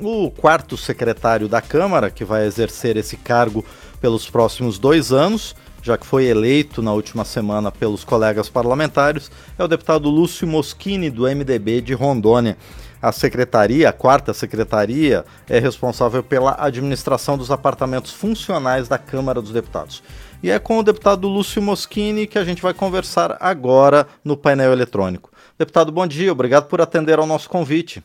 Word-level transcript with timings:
o 0.00 0.30
quarto 0.30 0.76
secretário 0.76 1.48
da 1.48 1.60
Câmara, 1.60 2.10
que 2.10 2.24
vai 2.24 2.46
exercer 2.46 2.96
esse 2.96 3.16
cargo 3.16 3.64
pelos 4.00 4.28
próximos 4.28 4.78
dois 4.78 5.12
anos, 5.12 5.54
já 5.82 5.98
que 5.98 6.06
foi 6.06 6.26
eleito 6.26 6.80
na 6.80 6.92
última 6.92 7.24
semana 7.24 7.72
pelos 7.72 8.04
colegas 8.04 8.48
parlamentares, 8.48 9.30
é 9.58 9.64
o 9.64 9.68
deputado 9.68 10.08
Lúcio 10.08 10.46
Moschini, 10.46 11.10
do 11.10 11.24
MDB 11.24 11.80
de 11.80 11.92
Rondônia. 11.92 12.56
A 13.00 13.10
secretaria, 13.10 13.88
a 13.88 13.92
quarta 13.92 14.32
secretaria, 14.32 15.24
é 15.48 15.58
responsável 15.58 16.22
pela 16.22 16.56
administração 16.56 17.36
dos 17.36 17.50
apartamentos 17.50 18.12
funcionais 18.12 18.86
da 18.86 18.96
Câmara 18.96 19.42
dos 19.42 19.50
Deputados. 19.50 20.04
E 20.40 20.50
é 20.50 20.58
com 20.58 20.78
o 20.78 20.82
deputado 20.84 21.26
Lúcio 21.26 21.60
Moschini 21.60 22.28
que 22.28 22.38
a 22.38 22.44
gente 22.44 22.62
vai 22.62 22.72
conversar 22.72 23.36
agora 23.40 24.06
no 24.24 24.36
painel 24.36 24.72
eletrônico. 24.72 25.30
Deputado, 25.58 25.90
bom 25.90 26.06
dia, 26.06 26.30
obrigado 26.30 26.66
por 26.66 26.80
atender 26.80 27.18
ao 27.18 27.26
nosso 27.26 27.48
convite. 27.48 28.02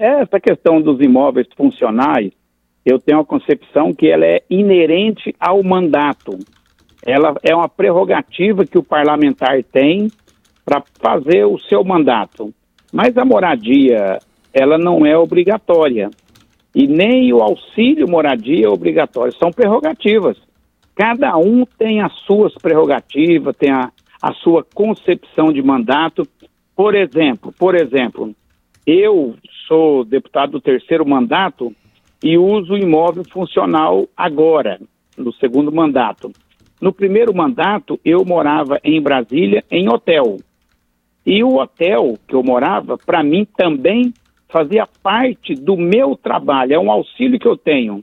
Essa 0.00 0.40
questão 0.40 0.80
dos 0.80 1.00
imóveis 1.00 1.46
funcionais, 1.56 2.32
eu 2.86 2.98
tenho 2.98 3.20
a 3.20 3.24
concepção 3.24 3.92
que 3.92 4.08
ela 4.08 4.24
é 4.24 4.42
inerente 4.48 5.34
ao 5.38 5.62
mandato 5.62 6.38
ela 7.04 7.34
é 7.42 7.54
uma 7.54 7.68
prerrogativa 7.68 8.64
que 8.64 8.78
o 8.78 8.82
parlamentar 8.82 9.62
tem 9.64 10.10
para 10.64 10.82
fazer 11.00 11.44
o 11.44 11.58
seu 11.58 11.82
mandato. 11.82 12.52
Mas 12.92 13.16
a 13.16 13.24
moradia, 13.24 14.18
ela 14.52 14.76
não 14.76 15.06
é 15.06 15.16
obrigatória. 15.16 16.10
E 16.74 16.86
nem 16.86 17.32
o 17.32 17.40
auxílio 17.40 18.08
moradia 18.08 18.66
é 18.66 18.68
obrigatório, 18.68 19.34
são 19.36 19.50
prerrogativas. 19.50 20.36
Cada 20.94 21.36
um 21.36 21.64
tem 21.78 22.00
as 22.00 22.12
suas 22.20 22.52
prerrogativas, 22.54 23.56
tem 23.56 23.70
a, 23.70 23.90
a 24.22 24.32
sua 24.34 24.64
concepção 24.74 25.52
de 25.52 25.62
mandato. 25.62 26.28
Por 26.76 26.94
exemplo, 26.94 27.52
por 27.58 27.74
exemplo, 27.74 28.34
eu 28.86 29.36
sou 29.66 30.04
deputado 30.04 30.52
do 30.52 30.60
terceiro 30.60 31.06
mandato 31.06 31.74
e 32.22 32.36
uso 32.36 32.76
imóvel 32.76 33.24
funcional 33.30 34.08
agora, 34.16 34.80
no 35.16 35.32
segundo 35.34 35.72
mandato. 35.72 36.30
No 36.80 36.92
primeiro 36.92 37.34
mandato, 37.34 38.00
eu 38.04 38.24
morava 38.24 38.80
em 38.82 39.00
Brasília, 39.00 39.62
em 39.70 39.88
hotel. 39.88 40.38
E 41.24 41.44
o 41.44 41.56
hotel 41.56 42.18
que 42.26 42.34
eu 42.34 42.42
morava, 42.42 42.96
para 42.96 43.22
mim, 43.22 43.46
também 43.56 44.12
fazia 44.48 44.86
parte 45.02 45.54
do 45.54 45.76
meu 45.76 46.16
trabalho, 46.16 46.72
é 46.72 46.78
um 46.78 46.90
auxílio 46.90 47.38
que 47.38 47.46
eu 47.46 47.56
tenho. 47.56 48.02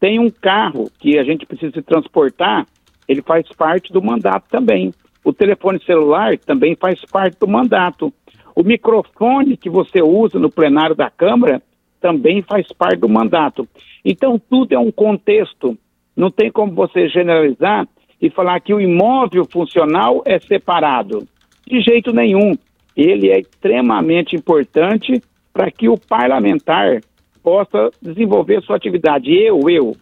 Tem 0.00 0.18
um 0.18 0.30
carro 0.30 0.90
que 0.98 1.18
a 1.18 1.24
gente 1.24 1.46
precisa 1.46 1.72
se 1.72 1.82
transportar, 1.82 2.66
ele 3.08 3.22
faz 3.22 3.48
parte 3.56 3.92
do 3.92 4.02
mandato 4.02 4.48
também. 4.50 4.92
O 5.24 5.32
telefone 5.32 5.82
celular 5.84 6.36
também 6.38 6.76
faz 6.76 7.00
parte 7.04 7.38
do 7.38 7.48
mandato. 7.48 8.12
O 8.58 8.64
microfone 8.64 9.56
que 9.56 9.70
você 9.70 10.02
usa 10.02 10.36
no 10.36 10.50
plenário 10.50 10.96
da 10.96 11.08
Câmara 11.08 11.62
também 12.00 12.42
faz 12.42 12.66
parte 12.72 12.98
do 12.98 13.08
mandato. 13.08 13.68
Então, 14.04 14.36
tudo 14.36 14.74
é 14.74 14.78
um 14.80 14.90
contexto. 14.90 15.78
Não 16.16 16.28
tem 16.28 16.50
como 16.50 16.72
você 16.72 17.08
generalizar 17.08 17.86
e 18.20 18.28
falar 18.28 18.58
que 18.58 18.74
o 18.74 18.80
imóvel 18.80 19.44
funcional 19.44 20.24
é 20.26 20.40
separado. 20.40 21.24
De 21.68 21.80
jeito 21.80 22.12
nenhum. 22.12 22.58
Ele 22.96 23.30
é 23.30 23.38
extremamente 23.38 24.34
importante 24.34 25.22
para 25.52 25.70
que 25.70 25.88
o 25.88 25.96
parlamentar 25.96 27.00
possa 27.40 27.92
desenvolver 28.02 28.60
sua 28.62 28.74
atividade. 28.74 29.32
Eu, 29.32 29.70
eu, 29.70 29.96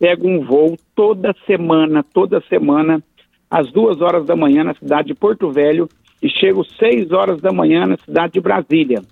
pego 0.00 0.26
um 0.26 0.40
voo 0.40 0.78
toda 0.96 1.36
semana, 1.46 2.02
toda 2.02 2.42
semana, 2.48 3.04
às 3.50 3.70
duas 3.70 4.00
horas 4.00 4.24
da 4.24 4.34
manhã 4.34 4.64
na 4.64 4.72
cidade 4.72 5.08
de 5.08 5.14
Porto 5.14 5.50
Velho 5.50 5.86
e 6.22 6.28
chego 6.28 6.64
seis 6.64 7.12
horas 7.12 7.40
da 7.40 7.52
manhã 7.52 7.86
na 7.86 7.96
cidade 7.96 8.34
de 8.34 8.40
Brasília. 8.40 9.02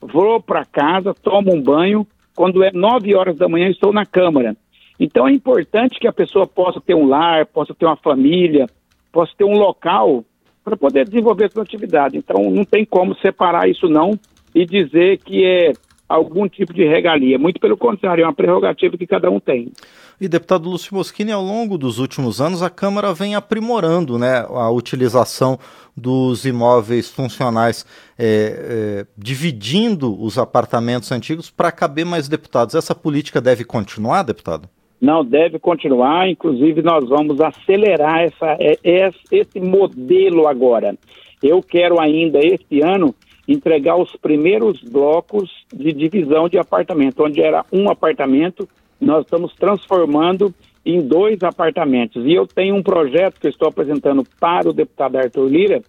Vou 0.00 0.40
para 0.40 0.64
casa, 0.64 1.14
tomo 1.14 1.54
um 1.54 1.60
banho, 1.60 2.06
quando 2.34 2.62
é 2.62 2.70
nove 2.72 3.14
horas 3.14 3.36
da 3.36 3.48
manhã 3.48 3.68
estou 3.68 3.92
na 3.92 4.06
Câmara. 4.06 4.56
Então 4.98 5.26
é 5.26 5.32
importante 5.32 5.98
que 5.98 6.06
a 6.06 6.12
pessoa 6.12 6.46
possa 6.46 6.80
ter 6.80 6.94
um 6.94 7.06
lar, 7.06 7.46
possa 7.46 7.74
ter 7.74 7.86
uma 7.86 7.96
família, 7.96 8.66
possa 9.10 9.32
ter 9.36 9.44
um 9.44 9.58
local 9.58 10.24
para 10.64 10.76
poder 10.76 11.04
desenvolver 11.04 11.50
sua 11.50 11.62
atividade. 11.62 12.16
Então 12.16 12.50
não 12.50 12.64
tem 12.64 12.84
como 12.84 13.14
separar 13.16 13.68
isso 13.68 13.88
não 13.88 14.18
e 14.54 14.64
dizer 14.64 15.18
que 15.18 15.44
é 15.44 15.72
algum 16.14 16.48
tipo 16.48 16.72
de 16.72 16.84
regalia. 16.84 17.38
Muito 17.38 17.60
pelo 17.60 17.76
contrário, 17.76 18.22
é 18.22 18.26
uma 18.26 18.34
prerrogativa 18.34 18.96
que 18.96 19.06
cada 19.06 19.30
um 19.30 19.40
tem. 19.40 19.72
E 20.20 20.28
deputado 20.28 20.68
Lúcio 20.68 20.94
Moschini, 20.94 21.32
ao 21.32 21.42
longo 21.42 21.76
dos 21.76 21.98
últimos 21.98 22.40
anos, 22.40 22.62
a 22.62 22.70
Câmara 22.70 23.12
vem 23.12 23.34
aprimorando 23.34 24.18
né, 24.18 24.46
a 24.48 24.70
utilização 24.70 25.58
dos 25.96 26.44
imóveis 26.44 27.10
funcionais, 27.10 27.84
é, 28.18 29.04
é, 29.04 29.06
dividindo 29.16 30.20
os 30.22 30.38
apartamentos 30.38 31.10
antigos 31.10 31.50
para 31.50 31.72
caber 31.72 32.06
mais 32.06 32.28
deputados. 32.28 32.74
Essa 32.74 32.94
política 32.94 33.40
deve 33.40 33.64
continuar, 33.64 34.22
deputado? 34.22 34.68
não 35.02 35.24
deve 35.24 35.58
continuar. 35.58 36.28
Inclusive, 36.28 36.80
nós 36.80 37.08
vamos 37.08 37.40
acelerar 37.40 38.20
essa, 38.20 38.56
é, 38.60 39.10
esse 39.32 39.60
modelo 39.60 40.46
agora. 40.46 40.96
Eu 41.42 41.60
quero 41.60 42.00
ainda 42.00 42.38
este 42.38 42.80
ano 42.80 43.12
entregar 43.46 43.96
os 43.96 44.14
primeiros 44.16 44.80
blocos 44.82 45.50
de 45.72 45.92
divisão 45.92 46.48
de 46.48 46.58
apartamento, 46.58 47.24
onde 47.24 47.40
era 47.40 47.64
um 47.72 47.90
apartamento, 47.90 48.68
nós 49.00 49.24
estamos 49.24 49.52
transformando 49.54 50.54
em 50.84 51.00
dois 51.00 51.42
apartamentos. 51.42 52.24
E 52.24 52.32
eu 52.32 52.46
tenho 52.46 52.74
um 52.74 52.82
projeto 52.82 53.40
que 53.40 53.48
estou 53.48 53.68
apresentando 53.68 54.24
para 54.38 54.68
o 54.68 54.72
deputado 54.72 55.16
Arthur 55.16 55.48
Lira, 55.48 55.82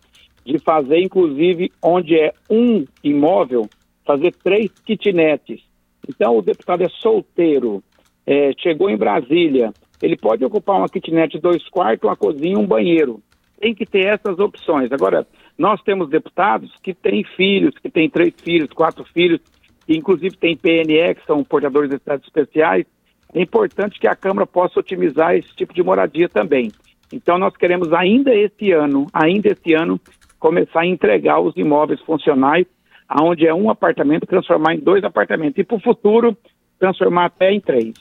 de 0.45 0.59
fazer, 0.59 0.99
inclusive, 0.99 1.71
onde 1.81 2.15
é 2.15 2.33
um 2.49 2.85
imóvel, 3.03 3.69
fazer 4.05 4.33
três 4.43 4.69
kitnets. 4.85 5.61
Então, 6.07 6.37
o 6.37 6.41
deputado 6.41 6.81
é 6.81 6.89
solteiro, 6.89 7.81
é, 8.25 8.51
chegou 8.59 8.89
em 8.89 8.97
Brasília, 8.97 9.71
ele 10.01 10.17
pode 10.17 10.43
ocupar 10.43 10.77
uma 10.77 10.89
kitnet 10.89 11.39
dois 11.39 11.67
quartos, 11.69 12.09
uma 12.09 12.15
cozinha, 12.15 12.59
um 12.59 12.67
banheiro. 12.67 13.21
Tem 13.63 13.73
que 13.73 13.85
ter 13.85 14.07
essas 14.07 14.39
opções. 14.39 14.91
Agora, 14.91 15.25
nós 15.57 15.81
temos 15.83 16.09
deputados 16.09 16.69
que 16.83 16.93
têm 16.93 17.23
filhos, 17.23 17.73
que 17.77 17.89
têm 17.89 18.09
três 18.09 18.33
filhos, 18.43 18.67
quatro 18.73 19.05
filhos, 19.05 19.39
que 19.87 19.95
inclusive 19.95 20.35
têm 20.35 20.57
PNE, 20.57 21.15
que 21.15 21.25
são 21.25 21.45
portadores 21.45 21.89
de 21.89 21.95
estados 21.95 22.27
especiais. 22.27 22.85
É 23.33 23.41
importante 23.41 24.01
que 24.01 24.05
a 24.05 24.17
Câmara 24.17 24.45
possa 24.45 24.81
otimizar 24.81 25.33
esse 25.33 25.47
tipo 25.55 25.73
de 25.73 25.81
moradia 25.81 26.27
também. 26.27 26.73
Então, 27.09 27.37
nós 27.37 27.55
queremos 27.55 27.93
ainda 27.93 28.35
esse 28.35 28.73
ano, 28.73 29.07
ainda 29.13 29.47
esse 29.47 29.73
ano, 29.73 29.97
começar 30.37 30.81
a 30.81 30.85
entregar 30.85 31.39
os 31.39 31.55
imóveis 31.55 32.01
funcionais, 32.01 32.67
aonde 33.07 33.47
é 33.47 33.53
um 33.53 33.69
apartamento, 33.69 34.27
transformar 34.27 34.75
em 34.75 34.79
dois 34.81 35.05
apartamentos. 35.05 35.57
E 35.57 35.63
para 35.63 35.77
o 35.77 35.79
futuro, 35.79 36.35
transformar 36.77 37.27
até 37.27 37.49
em 37.53 37.61
três. 37.61 37.93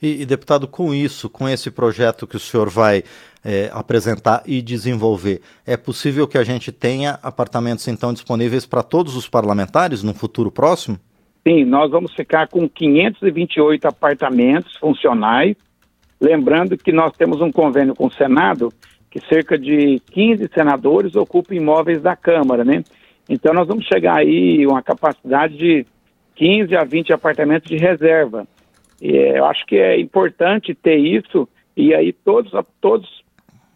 E, 0.00 0.22
e, 0.22 0.26
deputado, 0.26 0.68
com 0.68 0.94
isso, 0.94 1.28
com 1.28 1.48
esse 1.48 1.70
projeto 1.70 2.26
que 2.26 2.36
o 2.36 2.40
senhor 2.40 2.68
vai 2.68 3.02
é, 3.44 3.70
apresentar 3.72 4.42
e 4.44 4.60
desenvolver, 4.60 5.40
é 5.66 5.76
possível 5.76 6.28
que 6.28 6.36
a 6.36 6.44
gente 6.44 6.70
tenha 6.70 7.18
apartamentos 7.22 7.86
então 7.88 8.12
disponíveis 8.12 8.66
para 8.66 8.82
todos 8.82 9.16
os 9.16 9.28
parlamentares 9.28 10.02
no 10.02 10.12
futuro 10.12 10.50
próximo? 10.50 10.98
Sim, 11.46 11.64
nós 11.64 11.90
vamos 11.90 12.12
ficar 12.12 12.48
com 12.48 12.68
528 12.68 13.86
apartamentos 13.86 14.76
funcionais. 14.76 15.56
Lembrando 16.20 16.76
que 16.76 16.92
nós 16.92 17.12
temos 17.12 17.40
um 17.40 17.52
convênio 17.52 17.94
com 17.94 18.06
o 18.06 18.12
Senado 18.12 18.72
que 19.10 19.20
cerca 19.28 19.58
de 19.58 20.00
15 20.12 20.50
senadores 20.52 21.14
ocupam 21.14 21.54
imóveis 21.54 22.02
da 22.02 22.14
Câmara, 22.14 22.64
né? 22.64 22.84
Então 23.28 23.54
nós 23.54 23.66
vamos 23.66 23.86
chegar 23.86 24.16
aí 24.16 24.66
uma 24.66 24.82
capacidade 24.82 25.56
de 25.56 25.86
15 26.34 26.76
a 26.76 26.84
20 26.84 27.12
apartamentos 27.12 27.68
de 27.68 27.76
reserva. 27.76 28.46
E 29.00 29.16
eu 29.16 29.44
acho 29.44 29.64
que 29.66 29.76
é 29.76 29.98
importante 29.98 30.74
ter 30.74 30.96
isso 30.96 31.48
e 31.76 31.94
aí 31.94 32.12
todos, 32.12 32.52
todos 32.80 33.24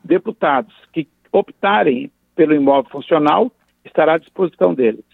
deputados 0.03 0.75
que 0.93 1.07
optarem 1.31 2.11
pelo 2.35 2.55
imóvel 2.55 2.91
funcional 2.91 3.53
estará 3.85 4.15
à 4.15 4.19
disposição 4.19 4.75
deles. 4.75 5.05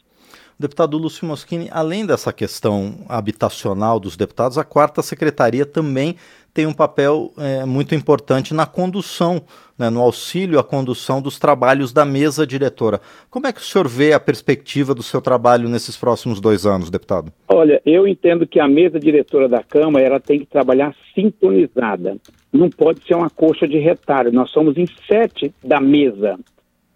Deputado 0.59 0.97
Lúcio 0.97 1.27
Moschini, 1.27 1.69
além 1.71 2.07
dessa 2.07 2.33
questão 2.33 3.05
habitacional 3.11 4.01
dos 4.01 4.17
deputados, 4.17 4.57
a 4.57 4.65
quarta 4.65 5.03
secretaria 5.03 5.67
também 5.67 6.17
tem 6.55 6.65
um 6.65 6.73
papel 6.73 7.31
é, 7.37 7.67
muito 7.67 7.95
importante 7.95 8.55
na 8.55 8.65
condução, 8.65 9.43
né, 9.79 9.91
no 9.91 10.01
auxílio 10.01 10.59
à 10.59 10.65
condução 10.65 11.21
dos 11.21 11.39
trabalhos 11.39 11.93
da 11.93 12.07
mesa 12.07 12.47
diretora. 12.47 13.03
Como 13.29 13.47
é 13.47 13.53
que 13.53 13.61
o 13.61 13.63
senhor 13.63 13.87
vê 13.87 14.15
a 14.15 14.19
perspectiva 14.19 14.95
do 14.95 15.03
seu 15.03 15.21
trabalho 15.21 15.69
nesses 15.69 15.95
próximos 15.95 16.41
dois 16.41 16.65
anos, 16.65 16.89
deputado? 16.89 17.31
Olha, 17.49 17.83
eu 17.85 18.09
entendo 18.09 18.47
que 18.47 18.59
a 18.59 18.67
mesa 18.67 18.99
diretora 18.99 19.51
da 19.51 19.63
Câmara 19.63 20.07
ela 20.07 20.19
tem 20.19 20.39
que 20.39 20.47
trabalhar 20.47 20.97
sintonizada. 21.15 22.17
Não 22.51 22.71
pode 22.71 23.07
ser 23.07 23.15
uma 23.15 23.29
coxa 23.29 23.69
de 23.69 23.79
retalho. 23.79 24.33
Nós 24.33 24.51
somos 24.51 24.79
em 24.79 24.87
sete 25.07 25.53
da 25.63 25.79
mesa. 25.79 26.39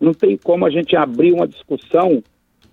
Não 0.00 0.14
tem 0.14 0.38
como 0.38 0.64
a 0.64 0.70
gente 0.70 0.96
abrir 0.96 1.34
uma 1.34 1.46
discussão 1.46 2.22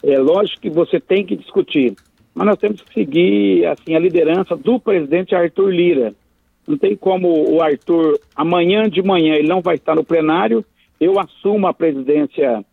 é 0.03 0.17
lógico 0.17 0.61
que 0.61 0.69
você 0.69 0.99
tem 0.99 1.25
que 1.25 1.35
discutir, 1.35 1.95
mas 2.33 2.47
nós 2.47 2.59
temos 2.59 2.81
que 2.81 2.93
seguir 2.93 3.65
assim 3.65 3.95
a 3.95 3.99
liderança 3.99 4.55
do 4.55 4.79
presidente 4.79 5.35
Arthur 5.35 5.69
Lira. 5.69 6.13
Não 6.67 6.77
tem 6.77 6.95
como 6.95 7.49
o 7.49 7.61
Arthur 7.61 8.19
amanhã 8.35 8.89
de 8.89 9.01
manhã 9.01 9.35
ele 9.35 9.47
não 9.47 9.61
vai 9.61 9.75
estar 9.75 9.95
no 9.95 10.03
plenário, 10.03 10.63
eu 10.99 11.19
assumo 11.19 11.67
a 11.67 11.73
presidência 11.73 12.63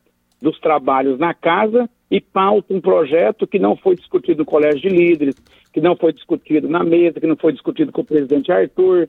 dos 0.41 0.59
trabalhos 0.61 1.19
na 1.19 1.32
casa 1.32 1.88
e 2.11 2.21
pauto 2.21 2.75
um 2.75 2.81
projeto 2.81 3.47
que 3.47 3.59
não 3.59 3.77
foi 3.77 3.97
discutido 3.97 4.41
no 4.41 4.44
colégio 4.44 4.81
de 4.82 4.88
líderes, 4.88 5.35
que 5.73 5.81
não 5.81 5.97
foi 5.97 6.12
discutido 6.12 6.69
na 6.69 6.85
mesa, 6.85 7.19
que 7.19 7.27
não 7.27 7.37
foi 7.37 7.53
discutido 7.53 7.91
com 7.91 8.03
o 8.03 8.05
presidente 8.05 8.53
Arthur. 8.53 9.09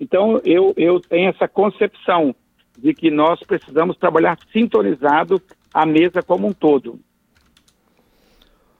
Então, 0.00 0.40
eu, 0.44 0.72
eu 0.76 1.00
tenho 1.00 1.28
essa 1.28 1.48
concepção 1.48 2.34
de 2.78 2.94
que 2.94 3.10
nós 3.10 3.40
precisamos 3.40 3.96
trabalhar 3.96 4.38
sintonizado 4.52 5.40
a 5.72 5.84
mesa 5.84 6.22
como 6.22 6.46
um 6.46 6.52
todo. 6.52 6.98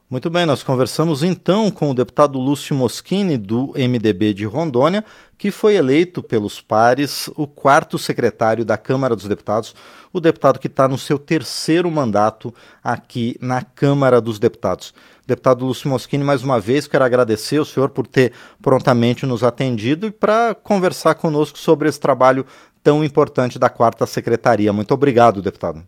Muito 0.08 0.30
bem, 0.30 0.46
nós 0.46 0.62
conversamos 0.62 1.24
então 1.24 1.68
com 1.68 1.90
o 1.90 1.94
deputado 1.94 2.38
Lúcio 2.38 2.76
Moschini, 2.76 3.36
do 3.36 3.72
MDB 3.76 4.32
de 4.34 4.44
Rondônia, 4.44 5.04
que 5.36 5.50
foi 5.50 5.74
eleito 5.74 6.22
pelos 6.22 6.60
pares 6.60 7.28
o 7.34 7.44
quarto 7.44 7.98
secretário 7.98 8.64
da 8.64 8.78
Câmara 8.78 9.16
dos 9.16 9.26
Deputados, 9.26 9.74
o 10.12 10.20
deputado 10.20 10.60
que 10.60 10.68
está 10.68 10.86
no 10.86 10.96
seu 10.96 11.18
terceiro 11.18 11.90
mandato 11.90 12.54
aqui 12.84 13.36
na 13.40 13.62
Câmara 13.62 14.20
dos 14.20 14.38
Deputados. 14.38 14.94
Deputado 15.26 15.66
Lúcio 15.66 15.90
Moschini, 15.90 16.22
mais 16.22 16.44
uma 16.44 16.60
vez 16.60 16.86
quero 16.86 17.02
agradecer 17.02 17.58
o 17.58 17.64
senhor 17.64 17.88
por 17.88 18.06
ter 18.06 18.32
prontamente 18.62 19.26
nos 19.26 19.42
atendido 19.42 20.06
e 20.06 20.12
para 20.12 20.54
conversar 20.54 21.16
conosco 21.16 21.58
sobre 21.58 21.88
esse 21.88 21.98
trabalho 21.98 22.46
tão 22.80 23.02
importante 23.02 23.58
da 23.58 23.68
quarta 23.68 24.06
secretaria. 24.06 24.72
Muito 24.72 24.94
obrigado, 24.94 25.42
deputado. 25.42 25.84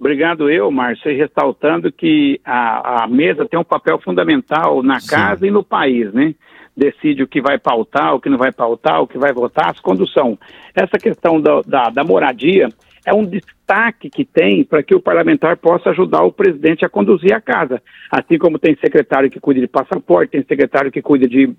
Obrigado 0.00 0.48
eu, 0.48 0.70
Márcio, 0.70 1.14
ressaltando 1.14 1.92
que 1.92 2.40
a, 2.42 3.04
a, 3.04 3.06
mesa 3.06 3.46
tem 3.46 3.60
um 3.60 3.64
papel 3.64 4.00
fundamental 4.00 4.82
na 4.82 4.98
Sim. 4.98 5.10
casa 5.10 5.46
e 5.46 5.50
no 5.50 5.62
país, 5.62 6.10
né? 6.14 6.34
Decide 6.74 7.22
o 7.22 7.28
que 7.28 7.42
vai 7.42 7.58
pautar, 7.58 8.14
o 8.14 8.20
que 8.20 8.30
não 8.30 8.38
vai 8.38 8.50
pautar, 8.50 9.02
o 9.02 9.06
que 9.06 9.18
vai 9.18 9.30
votar, 9.30 9.68
as 9.68 9.78
condução. 9.78 10.38
Essa 10.74 10.98
questão 10.98 11.38
da, 11.38 11.60
da, 11.60 11.90
da 11.90 12.02
moradia 12.02 12.70
é 13.04 13.12
um 13.12 13.26
destaque 13.26 14.08
que 14.08 14.24
tem 14.24 14.64
para 14.64 14.82
que 14.82 14.94
o 14.94 15.02
parlamentar 15.02 15.58
possa 15.58 15.90
ajudar 15.90 16.22
o 16.22 16.32
presidente 16.32 16.82
a 16.82 16.88
conduzir 16.88 17.34
a 17.34 17.40
casa. 17.40 17.82
Assim 18.10 18.38
como 18.38 18.58
tem 18.58 18.74
secretário 18.76 19.30
que 19.30 19.38
cuida 19.38 19.60
de 19.60 19.68
passaporte, 19.68 20.32
tem 20.32 20.44
secretário 20.44 20.90
que 20.90 21.02
cuida 21.02 21.28
de 21.28 21.54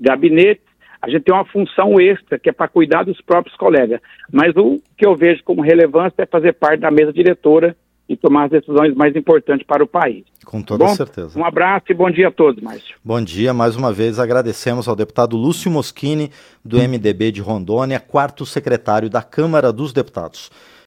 gabinete, 0.00 0.62
a 1.02 1.08
gente 1.08 1.22
tem 1.22 1.34
uma 1.34 1.44
função 1.46 1.98
extra 2.00 2.38
que 2.38 2.50
é 2.50 2.52
para 2.52 2.68
cuidar 2.68 3.04
dos 3.04 3.20
próprios 3.20 3.56
colegas. 3.56 4.00
Mas 4.30 4.54
o 4.56 4.80
que 4.96 5.06
eu 5.06 5.16
vejo 5.16 5.42
como 5.44 5.62
relevância 5.62 6.22
é 6.22 6.26
fazer 6.26 6.52
parte 6.52 6.80
da 6.80 6.90
mesa 6.90 7.12
diretora 7.12 7.74
e 8.08 8.16
tomar 8.16 8.46
as 8.46 8.50
decisões 8.50 8.92
mais 8.94 9.14
importantes 9.14 9.64
para 9.64 9.84
o 9.84 9.86
país. 9.86 10.24
Com 10.44 10.60
toda 10.60 10.84
bom? 10.84 10.94
certeza. 10.94 11.38
Um 11.38 11.44
abraço 11.44 11.86
e 11.90 11.94
bom 11.94 12.10
dia 12.10 12.26
a 12.26 12.30
todos, 12.30 12.60
Márcio. 12.60 12.96
Bom 13.04 13.22
dia, 13.22 13.54
mais 13.54 13.76
uma 13.76 13.92
vez 13.92 14.18
agradecemos 14.18 14.88
ao 14.88 14.96
deputado 14.96 15.36
Lúcio 15.36 15.70
Moschini, 15.70 16.30
do 16.64 16.76
MDB 16.76 17.30
de 17.30 17.40
Rondônia, 17.40 18.00
quarto 18.00 18.44
secretário 18.44 19.08
da 19.08 19.22
Câmara 19.22 19.72
dos 19.72 19.92
Deputados. 19.92 20.50